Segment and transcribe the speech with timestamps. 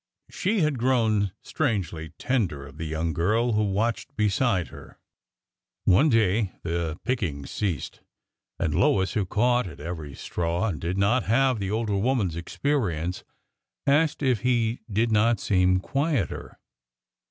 [0.31, 4.97] She had grown strangely tender of the young girl who watched beside her.
[5.85, 7.99] One day the picking ceased,
[8.57, 12.95] and Lois, who caught at every straw and did not have the older woman's experi
[12.99, 13.23] ence,
[13.85, 16.57] asked if he did not seem quieter.